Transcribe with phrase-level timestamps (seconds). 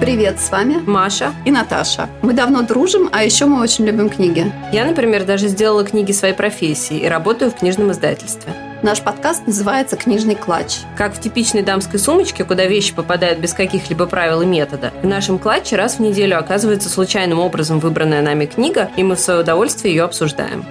[0.00, 2.10] Привет, с вами Маша и Наташа.
[2.20, 4.52] Мы давно дружим, а еще мы очень любим книги.
[4.70, 8.52] Я, например, даже сделала книги своей профессии и работаю в книжном издательстве.
[8.82, 10.80] Наш подкаст называется «Книжный клатч».
[10.98, 15.38] Как в типичной дамской сумочке, куда вещи попадают без каких-либо правил и метода, в нашем
[15.38, 19.94] клатче раз в неделю оказывается случайным образом выбранная нами книга, и мы в свое удовольствие
[19.94, 20.66] ее обсуждаем.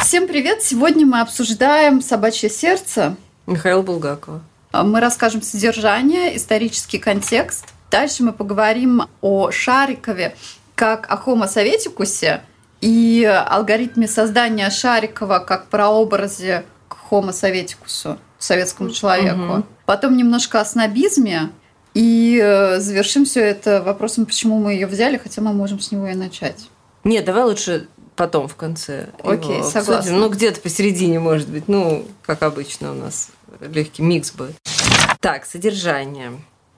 [0.00, 0.62] Всем привет!
[0.62, 3.14] Сегодня мы обсуждаем «Собачье сердце».
[3.46, 4.42] Михаил Булгакова.
[4.82, 7.66] Мы расскажем содержание, исторический контекст.
[7.90, 10.34] Дальше мы поговорим о Шарикове
[10.74, 12.42] как о Homo советикусе
[12.80, 19.58] и алгоритме создания Шарикова как прообразе к Homo советикусу, советскому человеку.
[19.58, 19.64] Угу.
[19.86, 21.50] Потом немножко о снобизме.
[21.94, 26.08] И э, завершим все это вопросом, почему мы ее взяли, хотя мы можем с него
[26.08, 26.68] и начать.
[27.04, 29.10] Нет, давай лучше потом в конце.
[29.22, 30.12] Окей, согласна.
[30.12, 31.68] Ну, где-то посередине, может быть.
[31.68, 33.28] Ну, как обычно у нас
[33.60, 34.56] легкий микс будет.
[35.20, 36.32] Так, содержание.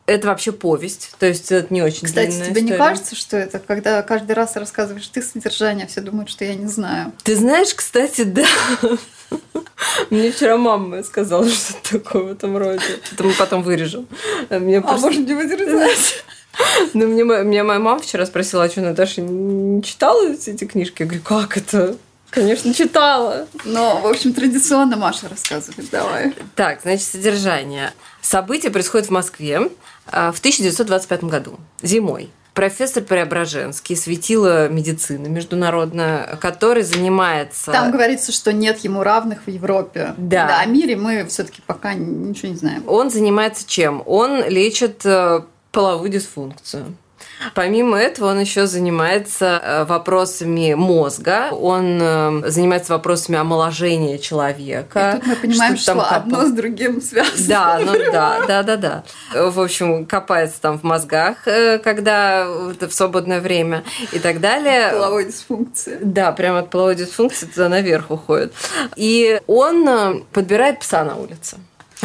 [0.06, 2.62] Это вообще повесть, то есть это не очень Кстати, тебе история.
[2.62, 6.68] не кажется, что это, когда каждый раз рассказываешь ты содержание, все думают, что я не
[6.68, 7.12] знаю?
[7.24, 8.46] Ты знаешь, кстати, да.
[10.10, 12.80] Мне вчера мама сказала что-то такое в этом роде.
[13.12, 14.06] Это мы потом вырежем.
[14.48, 15.06] Мне а просто...
[15.06, 16.24] может не вырезать?
[16.95, 21.02] Ну, мне, меня моя мама вчера спросила, а что, Наташа не читала эти книжки?
[21.02, 21.98] Я говорю, как это?
[22.37, 23.48] Конечно, читала.
[23.65, 25.88] Но, в общем, традиционно Маша рассказывает.
[25.90, 26.34] Давай.
[26.54, 27.95] Так, значит, содержание.
[28.20, 29.70] Событие происходит в Москве
[30.06, 37.70] а, в 1925 году, зимой профессор Преображенский, светила медицины международная, который занимается...
[37.70, 40.14] Там говорится, что нет ему равных в Европе.
[40.16, 40.46] Да.
[40.46, 42.82] да о мире мы все таки пока ничего не знаем.
[42.87, 44.02] Он занимается чем?
[44.07, 46.96] Он лечит э, половую дисфункцию.
[47.54, 55.12] Помимо этого, он еще занимается э, вопросами мозга, он э, занимается вопросами омоложения человека.
[55.12, 57.48] И тут мы понимаем, что, что одно с другим связано.
[57.48, 59.04] Да, ну да, да, да, да.
[59.32, 64.91] В общем, копается там в мозгах, э, когда в свободное время и так далее.
[64.92, 65.98] Половой дисфункции.
[66.03, 68.53] Да, прямо от половой дисфункции туда наверх уходит.
[68.97, 71.56] И он подбирает пса на улице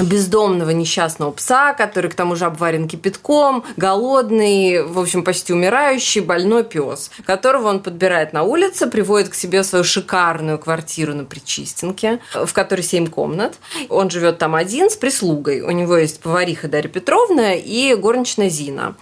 [0.03, 6.63] бездомного несчастного пса, который к тому же обварен кипятком, голодный, в общем, почти умирающий, больной
[6.63, 12.51] пес, которого он подбирает на улице, приводит к себе свою шикарную квартиру на Причистенке, в
[12.53, 13.55] которой семь комнат.
[13.89, 15.61] Он живет там один с прислугой.
[15.61, 18.95] У него есть повариха Дарья Петровна и горничная Зина.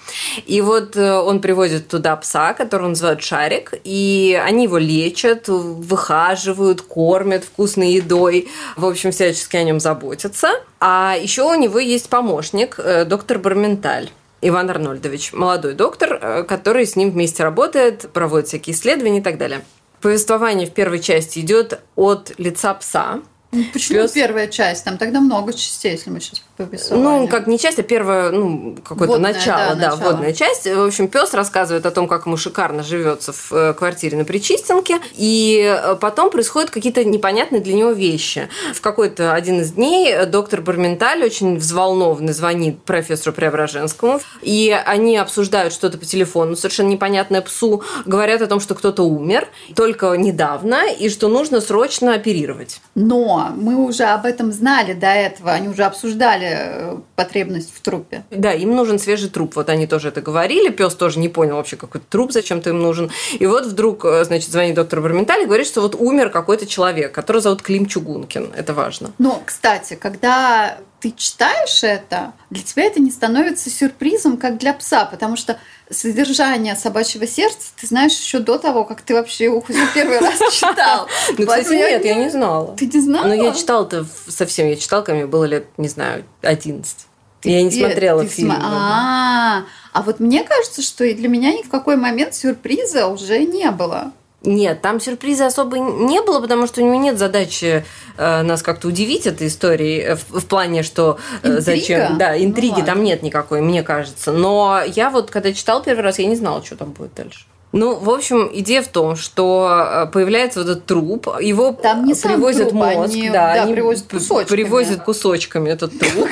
[0.46, 6.82] И вот э, он приводит туда пса, которого называют Шарик, и они его лечат, выхаживают,
[6.82, 10.50] кормят вкусной едой, в общем, всячески о нем заботятся.
[10.80, 14.10] А еще у него есть помощник, э, доктор Барменталь.
[14.42, 19.38] Иван Арнольдович, молодой доктор, э, который с ним вместе работает, проводит всякие исследования и так
[19.38, 19.66] далее.
[20.02, 23.20] Повествование в первой части идет от лица пса,
[23.52, 24.12] ну, почему Пес...
[24.12, 24.86] первая часть?
[24.86, 28.76] Там тогда много частей, если мы сейчас по Ну, как не часть, а первое, ну,
[28.84, 30.12] какое-то водное, начало, да, да начало.
[30.12, 30.68] водная часть.
[30.68, 35.00] В общем, пес рассказывает о том, как ему шикарно живется в э, квартире на Причистенке.
[35.16, 38.50] И э, потом происходят какие-то непонятные для него вещи.
[38.74, 44.20] В какой-то один из дней доктор Барменталь очень взволнованный звонит профессору Преображенскому.
[44.42, 47.84] И они обсуждают что-то по телефону, совершенно непонятное псу.
[48.06, 52.82] Говорят о том, что кто-то умер только недавно, и что нужно срочно оперировать.
[52.96, 58.24] Но мы уже об этом знали до этого, они уже обсуждали э, потребность в трупе.
[58.32, 61.76] Да, им нужен свежий труп, вот они тоже это говорили, пес тоже не понял вообще,
[61.76, 63.12] какой труп зачем-то им нужен.
[63.40, 67.12] И вот вдруг, э, значит, звонит доктор Барменталь и говорит, что вот умер какой-то человек,
[67.12, 69.12] которого зовут Клим Чугункин, это важно.
[69.18, 75.06] Но, кстати, когда ты читаешь это, для тебя это не становится сюрпризом, как для пса,
[75.06, 80.20] потому что содержание собачьего сердца ты знаешь еще до того, как ты вообще его первый
[80.20, 81.08] раз читал.
[81.38, 82.76] Ну, кстати, нет, я не знала.
[82.76, 83.28] Ты не знала?
[83.28, 86.98] Но я читала-то совсем, я читала, когда мне было лет, не знаю, 11.
[87.44, 88.52] Я не смотрела фильм.
[88.52, 93.40] А, а вот мне кажется, что и для меня ни в какой момент сюрприза уже
[93.46, 94.12] не было.
[94.42, 97.86] Нет, там сюрприза особо не было, потому что у него нет задачи
[98.18, 101.62] э, нас как-то удивить этой историей э, в, в плане, что э, Интрига?
[101.62, 102.18] зачем.
[102.18, 104.32] Да, интриги ну, там нет никакой, мне кажется.
[104.32, 107.46] Но я вот, когда читал первый раз, я не знала, что там будет дальше.
[107.72, 112.16] Ну, в общем, идея в том, что э, появляется вот этот труп, его Там не
[112.16, 114.56] привозят труп, мозг, они, да, да, они привозят кусочками.
[114.56, 116.30] Привозят кусочками этот труп.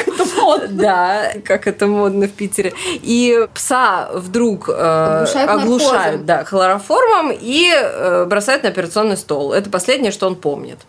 [0.69, 2.73] Да, как это модно в Питере.
[3.03, 9.53] И пса вдруг э, оглушают да, хлороформом и э, бросают на операционный стол.
[9.53, 10.79] Это последнее, что он помнит.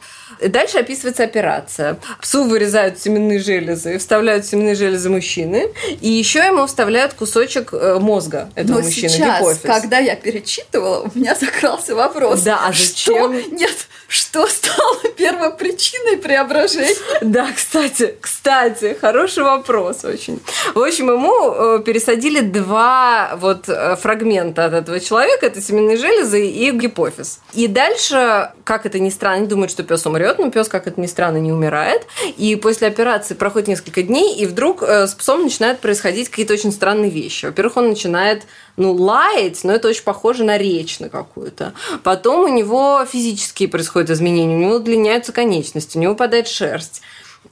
[0.41, 1.99] Дальше описывается операция.
[2.23, 5.69] Псу вырезают семенные железы, вставляют семенные железы мужчины,
[6.01, 11.19] и еще ему вставляют кусочек мозга этого Но мужчины, сейчас, когда я перед перечитывала, у
[11.19, 12.43] меня закрался вопрос.
[12.43, 13.39] Да, а зачем?
[13.39, 13.55] Что?
[13.55, 16.95] Нет, что стало первопричиной преображения?
[17.21, 20.41] Да, кстати, кстати, хороший вопрос очень.
[20.75, 26.47] В общем, ему э, пересадили два вот э, фрагмента от этого человека, это семенные железы
[26.47, 27.41] и гипофиз.
[27.55, 31.07] И дальше, как это ни странно, думают, что пес умрет, но пес, как это ни
[31.07, 32.07] странно, не умирает.
[32.37, 36.73] И после операции проходит несколько дней, и вдруг э, с псом начинают происходить какие-то очень
[36.73, 37.47] странные вещи.
[37.47, 38.45] Во-первых, он начинает
[38.79, 41.75] ну, лаять, но это очень похоже на речь на какую-то.
[42.05, 47.03] Потом у него физические происходят изменения, у него удлиняются конечности, у него падает шерсть.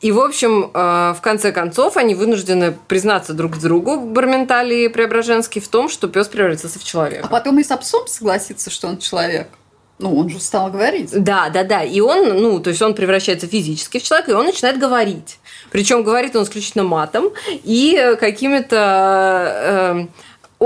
[0.00, 5.61] И, в общем, э, в конце концов, они вынуждены признаться друг другу, Барменталь и Преображенский,
[5.61, 7.26] в том, что пес превратился в человека.
[7.26, 9.49] А потом и с псом согласится, что он человек.
[9.99, 11.11] Ну, он же стал говорить.
[11.12, 11.82] Да, да, да.
[11.82, 15.38] И он, ну, то есть он превращается физически в человека, и он начинает говорить.
[15.70, 18.76] Причем говорит он исключительно матом и какими-то
[20.02, 20.06] э,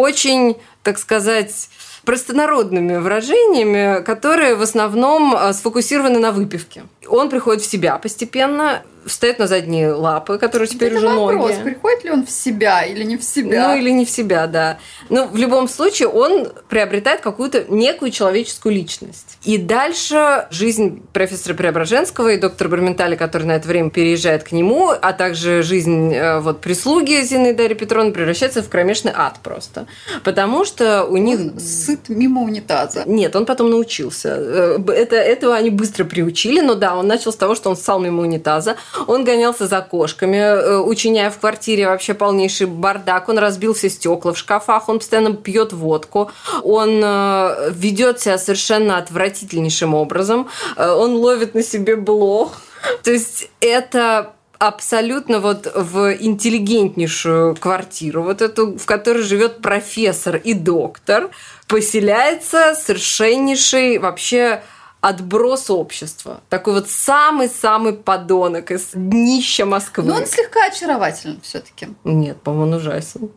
[0.00, 1.69] очень, так сказать,
[2.05, 6.85] простонародными выражениями, которые в основном э, сфокусированы на выпивке.
[7.08, 11.62] Он приходит в себя постепенно, встает на задние лапы, которые теперь Это уже вопрос, ноги.
[11.62, 13.69] приходит ли он в себя или не в себя?
[13.69, 14.79] Ну, или не в себя, да.
[15.08, 19.38] Но в любом случае он приобретает какую-то некую человеческую личность.
[19.43, 24.91] И дальше жизнь профессора Преображенского и доктора Барменталя, который на это время переезжает к нему,
[24.91, 29.87] а также жизнь э, вот прислуги Зины Дарьи Петровны превращается в кромешный ад просто.
[30.25, 31.41] Потому что у них...
[31.41, 31.58] Он
[31.90, 33.04] сыт мимо унитаза.
[33.06, 34.37] Нет, он потом научился.
[34.38, 38.00] Э, Это, этого они быстро приучили, но да, он начал с того, что он ссал
[38.00, 38.76] мимо унитаза,
[39.06, 43.28] он гонялся за кошками, э, учиняя в квартире вообще полнейший бардак.
[43.28, 46.31] Он разбил все стекла в шкафах, он постоянно пьет водку,
[46.62, 52.52] он э, ведет себя совершенно отвратительнейшим образом, он ловит на себе блох.
[53.02, 60.52] То есть это абсолютно вот в интеллигентнейшую квартиру, вот эту, в которой живет профессор и
[60.52, 61.31] доктор,
[61.70, 64.62] поселяется совершеннейший вообще
[65.00, 66.40] отброс общества.
[66.49, 70.05] Такой вот самый-самый подонок из днища Москвы.
[70.05, 71.88] Но он слегка очарователен все-таки.
[72.02, 73.31] Нет, по-моему, он ужасен.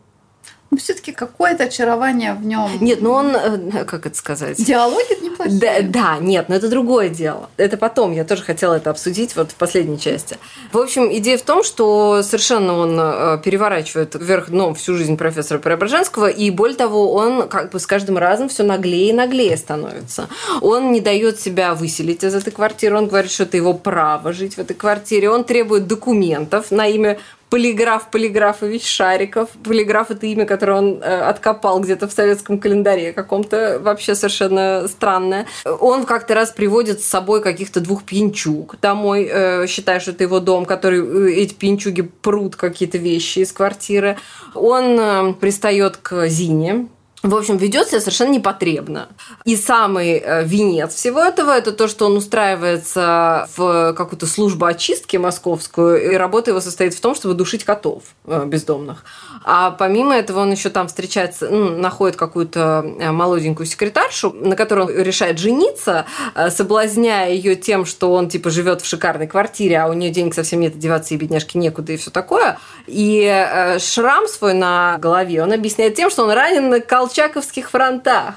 [0.70, 2.68] Но все-таки какое-то очарование в нем.
[2.80, 4.56] Нет, ну он, э, как это сказать?
[4.56, 5.82] Диалоги неплохие.
[5.82, 7.50] Да, да, нет, но это другое дело.
[7.56, 10.38] Это потом, я тоже хотела это обсудить вот в последней части.
[10.72, 15.58] В общем, идея в том, что совершенно он э, переворачивает вверх дном всю жизнь профессора
[15.58, 20.28] Преображенского, и более того, он как бы с каждым разом все наглее и наглее становится.
[20.60, 24.54] Он не дает себя выселить из этой квартиры, он говорит, что это его право жить
[24.54, 27.18] в этой квартире, он требует документов на имя
[27.54, 29.48] Полиграф Полиграфович Шариков.
[29.62, 34.88] Полиграф– это имя, которое он э, откопал где-то в советском календаре каком-то, вообще совершенно
[35.24, 35.46] странное.
[35.80, 40.40] Он как-то раз приводит с собой каких-то двух пьянчуг домой, э, считая, что это его
[40.40, 44.18] дом, который э, эти пьянчуги прут какие-то вещи из квартиры.
[44.54, 46.88] Он э, пристает к Зине,
[47.24, 49.08] в общем, ведет себя совершенно непотребно.
[49.46, 55.16] И самый э, венец всего этого– это то, что он устраивается в какую-то службу очистки
[55.16, 59.04] московскую, и работа его состоит в том, чтобы душить котов э, бездомных.
[59.42, 64.80] А помимо этого он еще там встречается, ну, находит какую-то э, молоденькую секретаршу, на которой
[64.80, 66.04] он решает жениться,
[66.50, 70.60] соблазняя ее тем, что он типа живет в шикарной квартире, а у нее денег совсем
[70.60, 72.58] нет, одеваться и бедняжки некуда и все такое.
[72.86, 78.36] И шрам свой на голове он объясняет тем, что он ранен на колчаке колчаковских фронтах.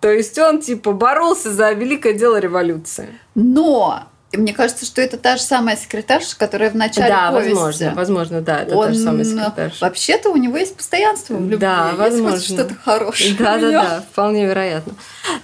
[0.00, 3.18] То есть он типа боролся за великое дело революции.
[3.34, 4.04] Но
[4.36, 7.54] мне кажется, что это та же самая секретарша, которая в начале да, повести.
[7.54, 9.78] возможно, возможно, да, это Он, та же самая секретарша.
[9.80, 11.56] Вообще-то у него есть постоянство в любви.
[11.56, 12.38] Да, возможно.
[12.38, 13.34] Что-то хорошее.
[13.38, 14.92] Да, да, да, вполне вероятно.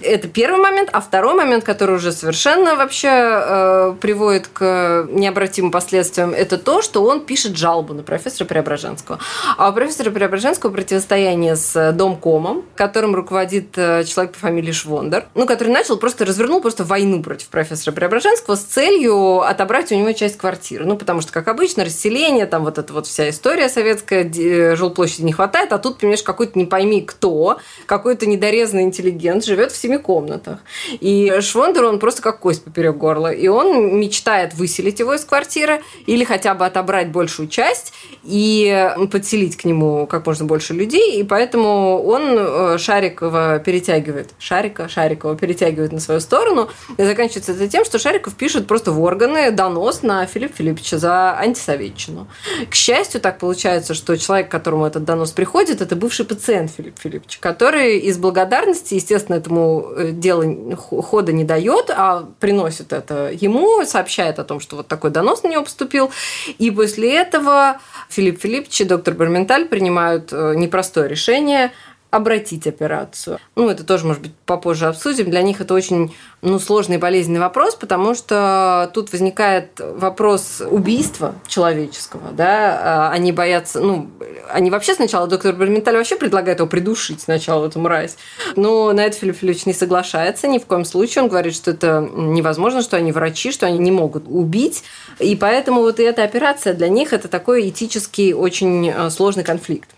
[0.01, 6.33] Это первый момент, а второй момент, который уже совершенно вообще э, приводит к необратимым последствиям,
[6.33, 9.19] это то, что он пишет жалобу на профессора Преображенского.
[9.57, 15.47] А у профессора Преображенского противостояние с Домкомом, которым руководит э, человек по фамилии Швондер, ну,
[15.47, 20.37] который начал просто развернул просто войну против профессора Преображенского с целью отобрать у него часть
[20.37, 20.85] квартиры.
[20.85, 25.23] Ну, потому что, как обычно, расселение, там вот эта вот вся история советская, де- жилплощади
[25.23, 29.97] не хватает, а тут, понимаешь, какой-то не пойми кто, какой-то недорезанный интеллигент живет в семи
[29.97, 30.59] комнатах.
[30.99, 33.31] И Швондер, он просто как кость поперек горла.
[33.31, 39.55] И он мечтает выселить его из квартиры или хотя бы отобрать большую часть и подселить
[39.55, 41.21] к нему как можно больше людей.
[41.21, 44.31] И поэтому он э, Шарикова перетягивает.
[44.37, 46.67] Шарика, Шарикова перетягивает на свою сторону.
[46.97, 51.37] И заканчивается это тем, что Шариков пишет просто в органы донос на Филиппа Филипповича за
[51.37, 52.27] антисоветчину.
[52.69, 57.39] К счастью, так получается, что человек, которому этот донос приходит, это бывший пациент Филиппа Филипповича,
[57.39, 64.39] который из благодарности, естественно, этому э, делу хода не дает, а приносит это ему, сообщает
[64.39, 66.11] о том, что вот такой донос на него поступил.
[66.57, 67.79] И после этого
[68.09, 71.71] Филипп Филиппович и доктор Барменталь принимают э, непростое решение
[72.15, 73.39] обратить операцию.
[73.55, 75.29] Ну, это тоже, может быть, попозже обсудим.
[75.29, 81.35] Для них это очень ну, сложный и болезненный вопрос, потому что тут возникает вопрос убийства
[81.47, 82.31] человеческого.
[82.31, 82.79] Да?
[82.81, 83.79] А, они боятся...
[83.79, 84.09] Ну,
[84.49, 88.17] они вообще сначала, доктор Барменталь вообще предлагает его придушить сначала, эту мразь.
[88.55, 91.23] Но на это Филипп Филиппович не соглашается ни в коем случае.
[91.23, 94.83] Он говорит, что это невозможно, что они врачи, что они не могут убить.
[95.19, 99.89] И поэтому вот эта операция для них это такой этический очень э, сложный конфликт.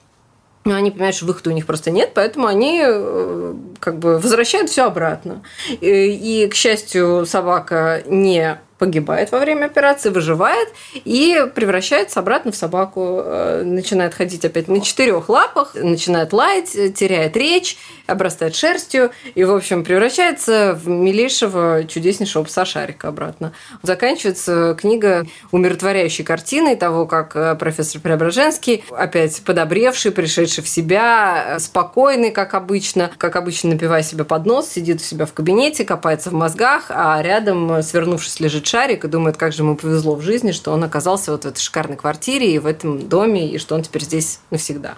[0.68, 4.70] Но они понимают, что выхода у них просто нет, поэтому они э, как бы возвращают
[4.70, 5.42] все обратно.
[5.80, 12.56] И, и, к счастью, собака не погибает во время операции, выживает и превращается обратно в
[12.56, 19.44] собаку, э, начинает ходить опять на четырех лапах, начинает лаять, теряет речь, обрастает шерстью и,
[19.44, 23.54] в общем, превращается в милейшего, чудеснейшего пса Шарика обратно.
[23.84, 31.60] Заканчивается книга умиротворяющей картиной того, как э, профессор Преображенский, опять подобревший, пришедший в себя, э,
[31.60, 36.30] спокойный, как обычно, как обычно напивая себе под нос, сидит у себя в кабинете, копается
[36.30, 40.52] в мозгах, а рядом, свернувшись, лежит шарик и думает, как же ему повезло в жизни,
[40.52, 43.84] что он оказался вот в этой шикарной квартире и в этом доме, и что он
[43.84, 44.96] теперь здесь навсегда.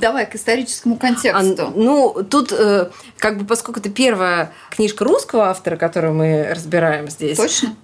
[0.00, 1.66] Давай к историческому контексту.
[1.66, 7.08] А, ну, тут э, как бы поскольку это первая книжка русского автора, которую мы разбираем
[7.08, 7.36] здесь.
[7.36, 7.76] Точно?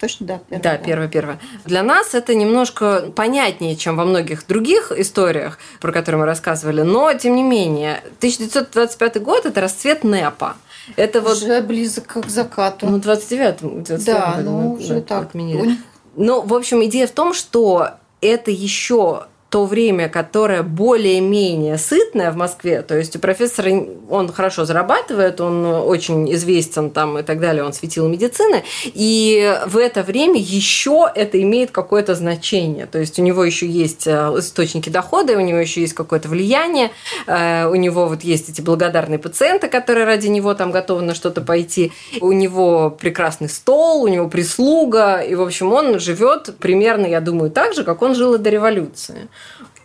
[0.00, 0.40] Точно, да.
[0.78, 1.38] Первая, да, первая.
[1.66, 7.12] Для нас это немножко понятнее, чем во многих других историях, про которые мы рассказывали, но,
[7.12, 10.56] тем не менее, 1925 год– это расцвет НЭПа.
[10.96, 11.36] Это вот...
[11.36, 12.86] Уже близок к закату.
[12.86, 13.84] Ну, 29-м.
[14.04, 15.22] Да, ну, уже так.
[15.22, 15.76] Отменили.
[16.16, 22.36] Ну, в общем, идея в том, что это еще то время, которое более-менее сытное в
[22.36, 23.70] Москве, то есть у профессора
[24.08, 29.76] он хорошо зарабатывает, он очень известен там и так далее, он светил медицины, и в
[29.76, 34.88] это время еще это имеет какое-то значение, то есть у него еще есть э, источники
[34.88, 36.92] дохода, у него еще есть какое-то влияние,
[37.26, 41.40] э, у него вот есть эти благодарные пациенты, которые ради него там готовы на что-то
[41.40, 47.20] пойти, у него прекрасный стол, у него прислуга, и, в общем, он живет примерно, я
[47.20, 49.28] думаю, так же, как он жил и до революции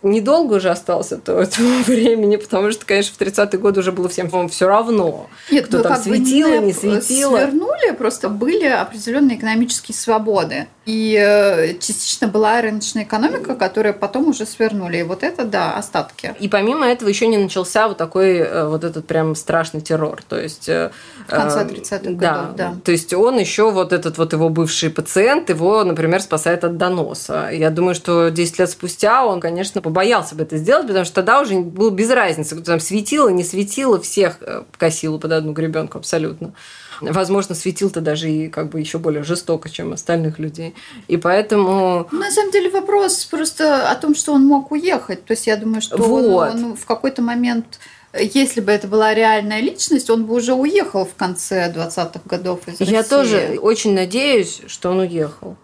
[0.02, 4.48] недолго уже остался до этого времени, потому что, конечно, в 30-е годы уже было всем
[4.48, 5.28] все равно.
[5.50, 7.38] Нет, кто ну, там светило, не, не светило.
[7.38, 10.66] Свернули, просто были определенные экономические свободы.
[10.86, 14.98] И э, частично была рыночная экономика, которая потом уже свернули.
[14.98, 16.36] И вот это, да, остатки.
[16.38, 20.22] И помимо этого еще не начался вот такой э, вот этот прям страшный террор.
[20.22, 20.68] То есть...
[20.68, 20.92] Э,
[21.26, 22.74] в конце 30-х годов, да, да.
[22.84, 27.50] То есть он еще вот этот вот его бывший пациент, его, например, спасает от доноса.
[27.52, 31.40] Я думаю, что 10 лет спустя он, конечно, побоялся бы это сделать, потому что тогда
[31.40, 34.38] уже было без разницы, кто там светило, не светило, всех
[34.78, 36.52] косило под одну гребенку абсолютно
[37.00, 40.74] возможно, светил-то даже и как бы еще более жестоко, чем остальных людей.
[41.08, 42.08] И поэтому...
[42.12, 45.24] На самом деле вопрос просто о том, что он мог уехать.
[45.24, 46.54] То есть я думаю, что вот.
[46.54, 47.78] он, он в какой-то момент
[48.18, 52.80] если бы это была реальная личность, он бы уже уехал в конце 20-х годов из
[52.80, 55.56] Я тоже очень надеюсь, что он уехал.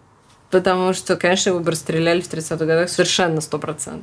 [0.51, 4.01] Потому что, конечно, его бы расстреляли в 30-х годах совершенно 100%.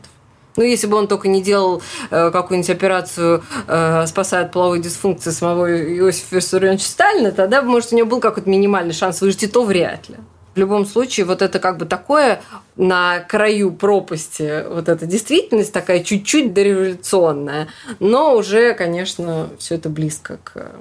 [0.56, 5.30] Ну, если бы он только не делал э, какую-нибудь операцию, э, спасая от половой дисфункции
[5.30, 9.64] самого Иосифа Виссарионовича Сталина, тогда, может, у него был какой-то минимальный шанс выжить, и то
[9.64, 10.16] вряд ли.
[10.54, 12.42] В любом случае, вот это как бы такое
[12.76, 17.68] на краю пропасти, вот эта действительность такая чуть-чуть дореволюционная,
[18.00, 20.72] но уже, конечно, все это близко к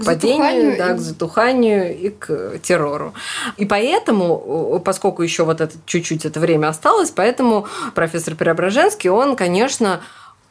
[0.00, 0.96] к падению, да, и...
[0.96, 3.14] к затуханию и к террору.
[3.56, 10.00] И поэтому, поскольку еще вот это чуть-чуть это время осталось, поэтому профессор Преображенский, он, конечно,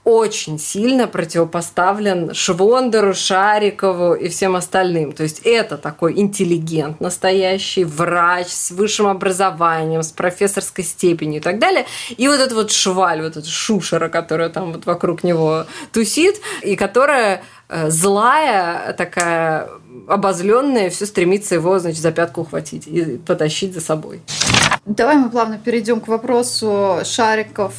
[0.08, 5.12] очень сильно противопоставлен Швондеру, Шарикову и всем остальным.
[5.12, 11.60] То есть это такой интеллигент настоящий, врач с высшим образованием, с профессорской степенью и так
[11.60, 11.86] далее.
[12.16, 16.78] И вот этот вот шваль, вот эта шушера, которая там вот вокруг него тусит, и
[16.78, 19.70] которая Э, злая, такая
[20.08, 24.22] обозленная, все стремится его, значит, за пятку ухватить и потащить за собой.
[24.88, 27.74] Давай мы плавно перейдем к вопросу шариков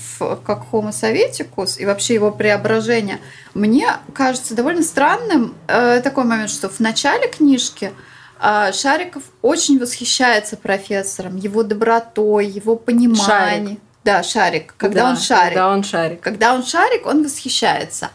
[0.44, 3.18] как Homo советикус и вообще его преображения.
[3.54, 7.94] Мне кажется довольно странным э, такой момент, что в начале книжки
[8.42, 13.16] э, Шариков очень восхищается профессором, его добротой, его пониманием.
[13.24, 13.80] Шарик.
[14.04, 14.74] Да, шарик.
[14.76, 15.54] Когда да, он шарик.
[15.54, 16.20] Когда он шарик.
[16.20, 18.10] Когда он шарик, он восхищается.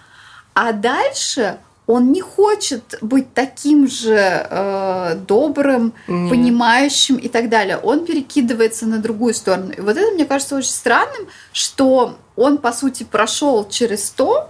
[0.53, 6.29] А дальше он не хочет быть таким же э, добрым, Нет.
[6.29, 7.77] понимающим и так далее.
[7.77, 9.71] Он перекидывается на другую сторону.
[9.71, 14.49] И вот это мне кажется очень странным, что он, по сути, прошел через то,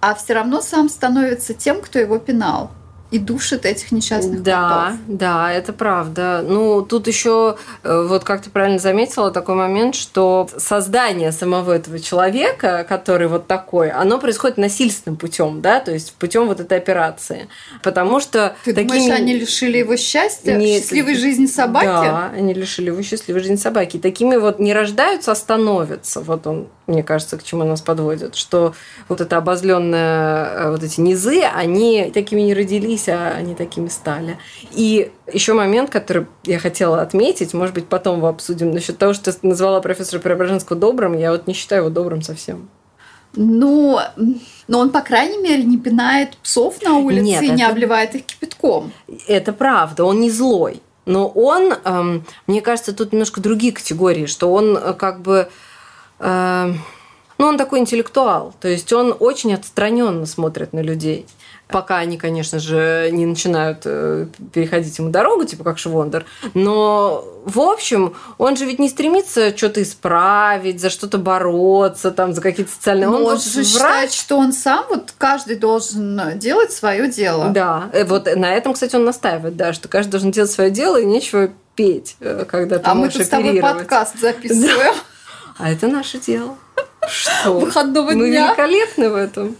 [0.00, 2.70] а все равно сам становится тем, кто его пинал.
[3.10, 5.00] И душит этих несчастных да, котов.
[5.18, 6.44] Да, это правда.
[6.46, 11.98] Ну, тут еще, э, вот как ты правильно заметила, такой момент, что создание самого этого
[11.98, 17.48] человека, который вот такой, оно происходит насильственным путем, да, то есть путем вот этой операции.
[17.82, 18.54] Потому что...
[18.64, 18.98] Ты такими...
[18.98, 21.86] думаешь, они лишили его счастья, Нет, счастливой жизни собаки?
[21.86, 23.96] Да, они лишили его счастливой жизни собаки.
[23.96, 26.20] И такими вот не рождаются, а становятся.
[26.20, 28.74] Вот он, мне кажется, к чему нас подводит, что
[29.08, 34.38] вот это обозленное, э, вот эти низы, они такими не родились, а они такими стали.
[34.72, 39.32] И еще момент, который я хотела отметить, может быть, потом его обсудим, насчет того, что
[39.32, 42.68] ты назвала профессора Преображенского добрым, я вот не считаю его добрым совсем.
[43.34, 44.00] Ну,
[44.66, 47.54] но он, по крайней мере, не пинает псов на улице Нет, и это...
[47.54, 48.92] не обливает их кипятком.
[49.28, 50.82] Это правда, он не злой.
[51.06, 55.48] Но он, эм, мне кажется, тут немножко другие категории, что он э, как бы...
[56.20, 56.72] Э,
[57.38, 61.26] ну, он такой интеллектуал, то есть он очень отстраненно смотрит на людей
[61.70, 66.26] пока они, конечно же, не начинают э, переходить ему дорогу, типа как Швондер.
[66.54, 72.40] Но, в общем, он же ведь не стремится что-то исправить, за что-то бороться, там, за
[72.40, 73.08] какие-то социальные...
[73.08, 73.66] Но он, он же врач.
[73.66, 77.48] считает, что он сам, вот каждый должен делать свое дело.
[77.48, 81.00] Да, э, вот на этом, кстати, он настаивает, да, что каждый должен делать свое дело
[81.00, 84.94] и нечего петь, э, когда ты А мы тут с тобой подкаст записываем.
[85.60, 86.56] А это наше дело.
[87.08, 87.58] Что?
[87.58, 88.48] Выходного мы дня.
[88.48, 89.56] Великолепны в этом.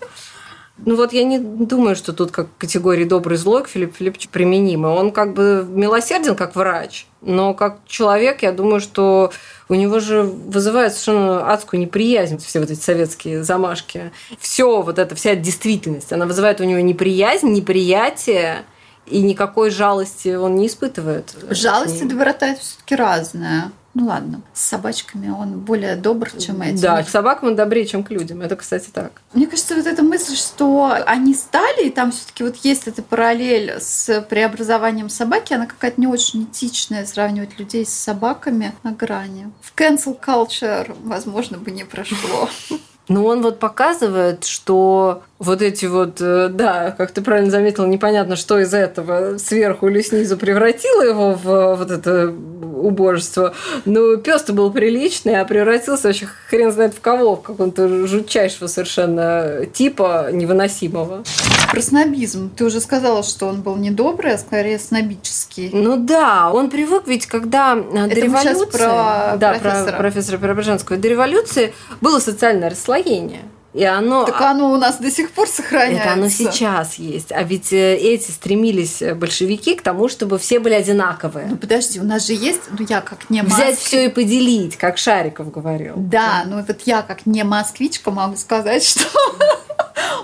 [0.87, 4.89] Ну вот я не думаю, что тут как категории добрый злой к Филиппу Филипповичу применимы.
[4.89, 9.31] Он как бы милосерден как врач, но как человек, я думаю, что
[9.69, 14.11] у него же вызывает совершенно адскую неприязнь все вот эти советские замашки.
[14.39, 18.65] Все вот это, вся действительность, она вызывает у него неприязнь, неприятие,
[19.07, 21.35] и никакой жалости он не испытывает.
[21.51, 23.73] Жалость и доброта это все-таки разное.
[23.93, 26.81] Ну ладно, с собачками он более добр, чем эти.
[26.81, 28.41] Да, к собакам он добрее, чем к людям.
[28.41, 29.21] Это, кстати, так.
[29.33, 33.81] Мне кажется, вот эта мысль, что они стали, и там все-таки вот есть эта параллель
[33.81, 39.51] с преобразованием собаки, она какая-то не очень этичная, сравнивать людей с собаками на грани.
[39.61, 42.49] В cancel culture, возможно, бы не прошло.
[43.11, 48.37] Но он вот показывает, что вот эти вот, э, да, как ты правильно заметила, непонятно,
[48.37, 52.33] что из этого сверху или снизу превратило его в вот это
[52.81, 53.55] убожество.
[53.85, 59.67] Ну, пес-то был приличный, а превратился вообще хрен знает в кого, в какого-то жутчайшего совершенно
[59.73, 61.25] типа невыносимого.
[61.71, 62.51] Про снобизм.
[62.51, 65.71] Ты уже сказала, что он был не добрый, а скорее снобический.
[65.73, 68.65] Ну да, он привык ведь, когда Это до революции...
[68.67, 69.91] про да, профессора.
[69.91, 70.99] про профессора Преображенского.
[70.99, 73.43] До революции было социальное расслоение.
[73.73, 74.25] И оно...
[74.25, 76.03] Так оно у нас до сих пор сохраняется.
[76.03, 77.31] Это оно сейчас есть.
[77.31, 81.47] А ведь э, эти стремились э, большевики к тому, чтобы все были одинаковые.
[81.49, 84.99] Ну подожди, у нас же есть, ну я как не Взять все и поделить, как
[84.99, 85.95] Шариков говорил.
[85.97, 89.05] Да, ну вот я как не москвичка могу сказать, что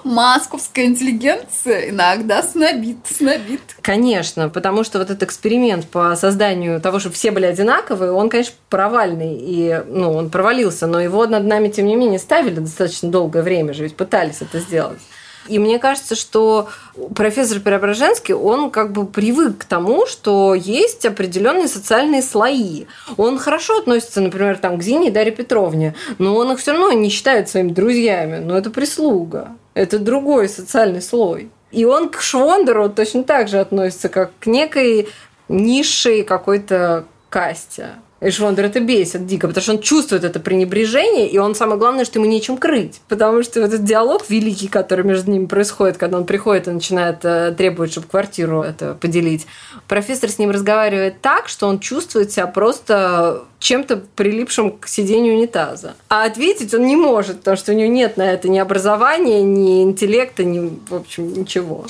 [0.05, 3.61] московская интеллигенция иногда снобит, снобит.
[3.83, 8.55] Конечно, потому что вот этот эксперимент по созданию того, чтобы все были одинаковые, он, конечно,
[8.69, 13.43] провальный, и ну, он провалился, но его над нами, тем не менее, ставили достаточно долгое
[13.43, 15.01] время же, ведь пытались это сделать.
[15.48, 16.68] И мне кажется, что
[17.14, 22.87] профессор Преображенский, он как бы привык к тому, что есть определенные социальные слои.
[23.16, 26.92] Он хорошо относится, например, там, к Зине и Дарье Петровне, но он их все равно
[26.92, 28.38] не считает своими друзьями.
[28.38, 29.50] Но это прислуга.
[29.74, 31.50] Это другой социальный слой.
[31.70, 35.09] И он к Швондеру точно так же относится, как к некой
[35.48, 37.90] низшей какой-то касте.
[38.20, 42.07] И Швондер это бесит дико, потому что он чувствует это пренебрежение, и он самое главное,
[42.07, 43.00] что ему нечем крыть.
[43.09, 47.55] Потому что этот диалог великий, который между ними происходит, когда он приходит и начинает э,
[47.57, 49.46] требовать, чтобы квартиру это поделить,
[49.87, 55.95] профессор с ним разговаривает так, что он чувствует себя просто чем-то прилипшим к сидению унитаза.
[56.09, 59.83] А ответить он не может, потому что у него нет на это ни образования, ни
[59.83, 61.87] интеллекта, ни, в общем, ничего.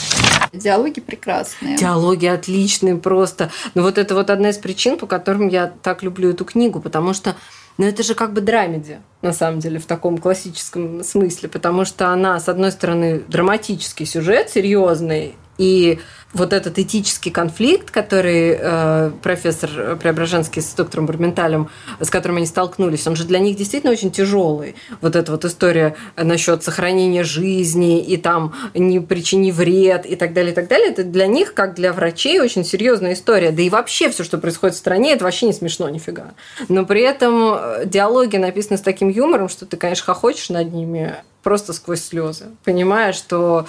[0.52, 1.76] Диалоги прекрасные.
[1.76, 3.50] Диалоги отличные просто.
[3.74, 7.12] Но вот это вот одна из причин, по которым я так люблю эту книгу, потому
[7.14, 7.36] что
[7.78, 12.08] ну, это же как бы драмеди, на самом деле, в таком классическом смысле, потому что
[12.08, 15.98] она, с одной стороны, драматический сюжет, серьезный, и
[16.32, 23.06] вот этот этический конфликт, который э, профессор Преображенский с доктором Барменталем, с которым они столкнулись,
[23.06, 24.74] он же для них действительно очень тяжелый.
[25.00, 30.52] Вот эта вот история насчет сохранения жизни и там не причини вред и так далее,
[30.52, 33.50] и так далее, это для них, как для врачей, очень серьезная история.
[33.50, 36.34] Да и вообще все, что происходит в стране, это вообще не смешно нифига.
[36.68, 41.14] Но при этом э, диалоги написаны с таким юмором, что ты, конечно, хохочешь над ними
[41.46, 43.66] просто сквозь слезы, понимая, что,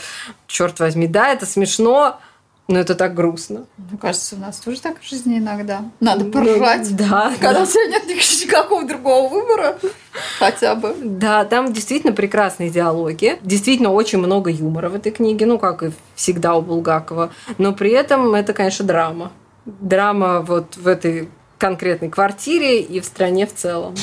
[0.48, 2.20] черт возьми, да, это смешно,
[2.68, 3.66] Ну, это так грустно.
[3.78, 5.86] Мне кажется, у нас тоже так в жизни иногда.
[6.02, 6.96] Надо ну, поржать.
[6.98, 7.32] Да.
[7.40, 7.64] Когда да.
[7.64, 9.78] у тебя нет никакого другого выбора.
[10.40, 10.94] Хотя бы.
[11.02, 13.40] Да, там действительно прекрасные диалоги.
[13.42, 15.46] Действительно очень много юмора в этой книге.
[15.46, 17.32] Ну, как и всегда у Булгакова.
[17.58, 19.32] Но при этом это, конечно, драма.
[19.66, 23.96] Драма вот в этой конкретной квартире и в стране в целом.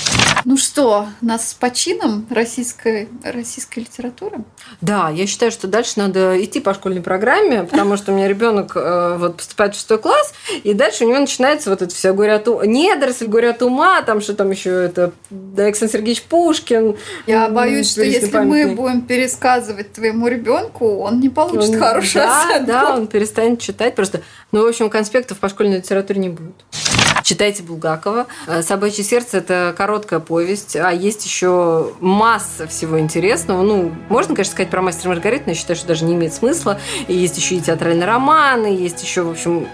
[0.44, 4.44] Ну что, нас с почином российской, российской литературы?
[4.82, 8.72] Да, я считаю, что дальше надо идти по школьной программе, потому что у меня ребенок
[8.76, 12.48] э, вот поступает в шестой класс, и дальше у него начинается вот это все от
[12.48, 15.12] ума, недоросль, от ума, там что там еще это
[15.56, 16.96] Александр Сергеевич Пушкин.
[17.26, 18.66] Я боюсь, что если памятный.
[18.66, 22.66] мы будем пересказывать твоему ребенку, он не получит он, хорошую да, оценку.
[22.66, 24.20] Да, он перестанет читать просто.
[24.52, 26.54] Ну, в общем, конспектов по школьной литературе не будет.
[27.24, 28.26] Читайте Булгакова.
[28.46, 33.62] Э, «Собачье сердце»– это короткая повесть, а есть еще масса всего интересного.
[33.62, 36.78] Ну, можно, конечно, сказать про «Мастера Маргариту», но я считаю, что даже не имеет смысла.
[37.08, 39.66] И есть еще и театральные романы, есть еще, в общем,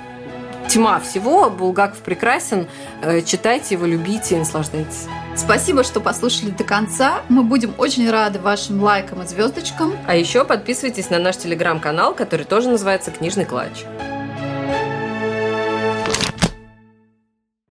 [0.68, 1.50] тьма всего.
[1.50, 2.68] Булгаков прекрасен.
[3.02, 5.06] Э, читайте его, любите и наслаждайтесь.
[5.35, 7.22] Спасибо, что послушали до конца.
[7.28, 9.96] Мы будем очень рады вашим лайкам и звездочкам.
[10.06, 13.85] А еще подписывайтесь на наш телеграм-канал, который тоже называется «Книжный клатч».